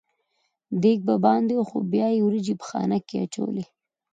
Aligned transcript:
دېګ 0.81 0.99
به 1.07 1.15
باندې 1.25 1.53
و 1.55 1.63
خو 1.69 1.77
بیا 1.91 2.07
یې 2.13 2.19
وریجې 2.23 2.53
په 2.59 2.65
خانک 2.69 3.01
کې 3.09 3.17
اچولې. 3.25 3.65